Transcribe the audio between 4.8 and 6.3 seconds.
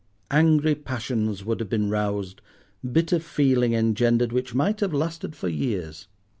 lasted for years.